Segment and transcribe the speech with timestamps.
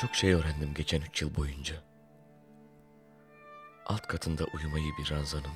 [0.00, 1.76] Çok şey öğrendim geçen üç yıl boyunca.
[3.86, 5.54] Alt katında uyumayı bir ranzanım,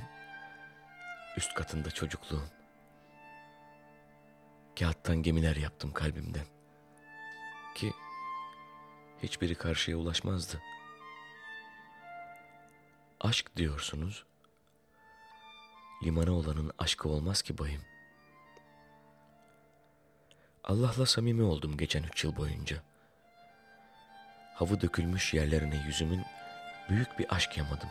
[1.36, 2.50] üst katında çocukluğum.
[4.78, 6.46] Kağıttan gemiler yaptım kalbimden.
[7.74, 7.92] Ki
[9.22, 10.60] hiçbiri karşıya ulaşmazdı.
[13.20, 14.24] Aşk diyorsunuz.
[16.04, 17.82] Limana olanın aşkı olmaz ki bayım.
[20.64, 22.89] Allah'la samimi oldum geçen üç yıl boyunca.
[24.60, 26.24] Havı dökülmüş yerlerine yüzümün
[26.88, 27.88] büyük bir aşk yamadım.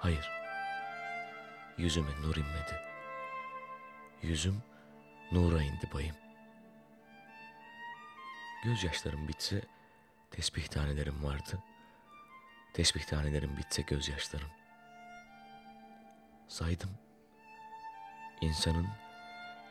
[0.00, 0.30] Hayır,
[1.78, 2.80] yüzüme nur inmedi.
[4.22, 4.62] Yüzüm
[5.32, 6.16] nura indi bayım.
[8.64, 9.62] Gözyaşlarım bitse
[10.30, 11.58] tesbih tanelerim vardı.
[12.74, 14.50] Tesbih tanelerim bitse gözyaşlarım.
[16.48, 16.90] Saydım.
[18.40, 18.88] İnsanın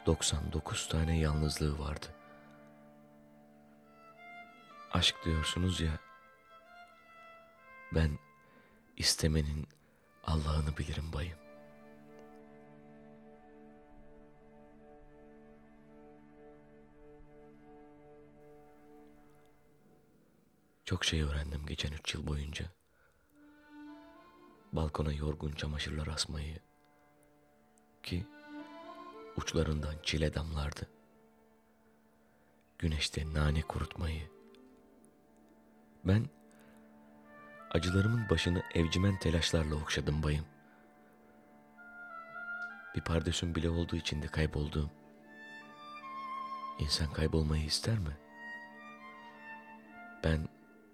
[0.06, 2.08] 99 tane yalnızlığı vardı.
[4.96, 6.00] Aşk diyorsunuz ya.
[7.96, 8.20] Ben
[8.98, 9.68] istemenin
[10.24, 11.38] Allah'ını bilirim bayım.
[20.86, 22.66] Çok şey öğrendim geçen üç yıl boyunca.
[24.74, 26.60] Balkona yorgun çamaşırlar asmayı
[28.04, 28.28] ki
[29.38, 30.90] uçlarından çile damlardı.
[32.80, 34.35] Güneşte nane kurutmayı.
[36.06, 36.26] Ben
[37.72, 40.46] acılarımın başını evcimen telaşlarla okşadım bayım.
[42.96, 44.92] Bir pardesüm bile olduğu için de kaybolduğum.
[46.80, 48.18] İnsan kaybolmayı ister mi?
[50.24, 50.48] Ben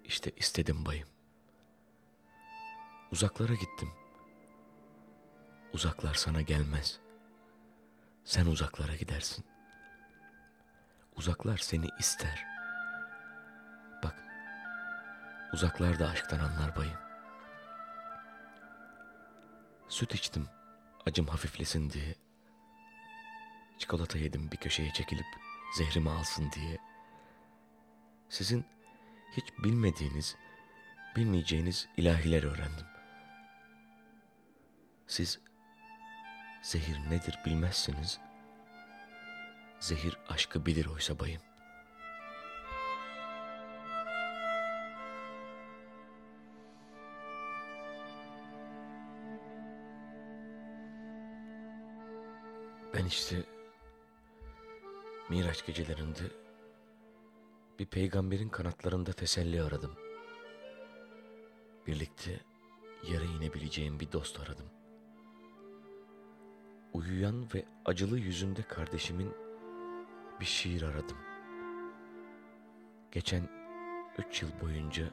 [0.04, 1.08] işte istedim bayım.
[3.12, 3.88] Uzaklara gittim.
[5.72, 7.00] Uzaklar sana gelmez.
[8.24, 9.44] Sen uzaklara gidersin.
[11.16, 12.51] Uzaklar seni ister.
[15.52, 16.98] Uzaklar da aşktan anlar bayım.
[19.88, 20.48] Süt içtim,
[21.06, 22.14] acım hafiflesin diye.
[23.78, 25.26] Çikolata yedim bir köşeye çekilip
[25.76, 26.78] zehrimi alsın diye.
[28.28, 28.64] Sizin
[29.36, 30.36] hiç bilmediğiniz,
[31.16, 32.86] bilmeyeceğiniz ilahiler öğrendim.
[35.06, 35.40] Siz
[36.62, 38.20] zehir nedir bilmezsiniz.
[39.80, 41.42] Zehir aşkı bilir oysa bayım.
[52.94, 53.44] Ben işte
[55.30, 56.22] Miraç gecelerinde
[57.78, 59.96] bir peygamberin kanatlarında teselli aradım.
[61.86, 62.40] Birlikte
[63.08, 64.66] yere inebileceğim bir dost aradım.
[66.92, 69.32] Uyuyan ve acılı yüzünde kardeşimin
[70.40, 71.18] bir şiir aradım.
[73.12, 73.48] Geçen
[74.18, 75.10] üç yıl boyunca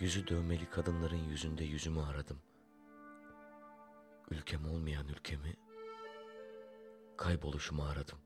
[0.00, 2.38] yüzü dövmeli kadınların yüzünde yüzümü aradım.
[4.30, 5.54] Ülkem olmayan ülkemi,
[7.16, 8.18] kayboluşumu aradım.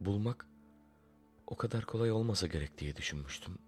[0.00, 0.46] Bulmak
[1.46, 3.58] o kadar kolay olmasa gerek diye düşünmüştüm.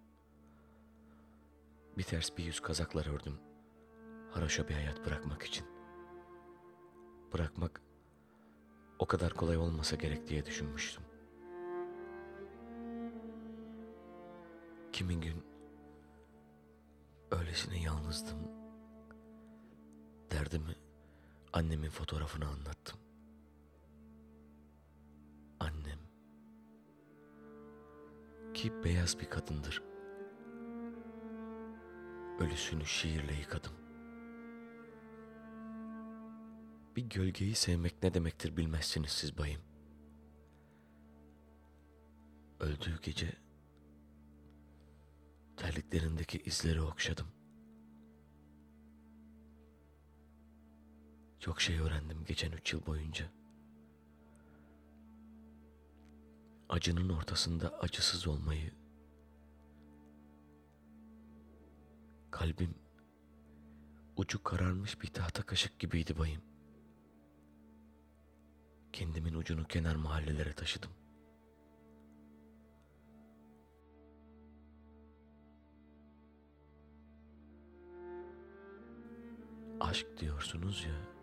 [1.98, 3.38] Bir ters bir yüz kazaklar ördüm.
[4.30, 5.66] Haraşa bir hayat bırakmak için.
[7.32, 7.82] Bırakmak
[8.98, 11.02] o kadar kolay olmasa gerek diye düşünmüştüm.
[14.92, 15.44] Kimin gün
[17.30, 18.38] öylesine yalnızdım.
[20.30, 20.83] Derdimi
[21.54, 22.98] annemin fotoğrafına anlattım.
[25.60, 25.98] Annem
[28.54, 29.82] ki beyaz bir kadındır.
[32.38, 33.72] Ölüsünü şiirle yıkadım.
[36.96, 39.60] Bir gölgeyi sevmek ne demektir bilmezsiniz siz bayım.
[42.60, 43.32] Öldüğü gece
[45.56, 47.33] terliklerindeki izleri okşadım.
[51.44, 53.26] Çok şey öğrendim geçen üç yıl boyunca.
[56.68, 58.72] Acının ortasında acısız olmayı,
[62.30, 62.74] kalbim
[64.16, 66.42] ucu kararmış bir tahta kaşık gibiydi bayım.
[68.92, 70.90] Kendimin ucunu kenar mahallelere taşıdım.
[79.80, 81.13] Aşk diyorsunuz ya.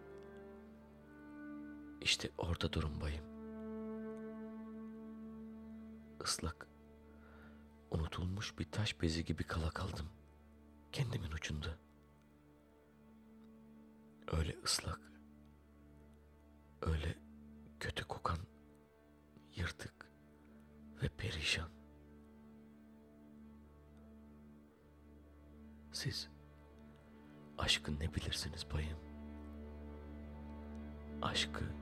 [2.02, 3.26] İşte orada durun bayım.
[6.24, 6.68] Islak,
[7.92, 10.06] unutulmuş bir taş bezi gibi kala kaldım.
[10.92, 11.78] Kendimin ucunda.
[14.32, 15.00] Öyle ıslak,
[16.82, 17.18] öyle
[17.80, 18.38] kötü kokan,
[19.56, 20.12] yırtık
[21.04, 21.70] ve perişan.
[25.92, 26.30] Siz
[27.58, 29.00] aşkı ne bilirsiniz bayım?
[31.22, 31.81] Aşkı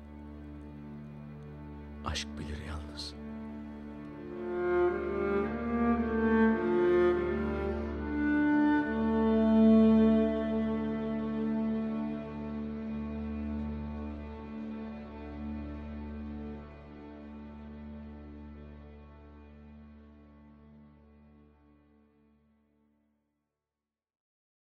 [2.06, 3.09] aşk bilir yalnız.''